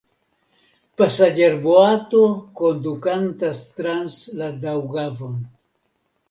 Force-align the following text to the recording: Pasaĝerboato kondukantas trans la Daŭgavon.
Pasaĝerboato 1.01 2.21
kondukantas 2.61 3.61
trans 3.81 4.17
la 4.41 4.49
Daŭgavon. 4.65 5.39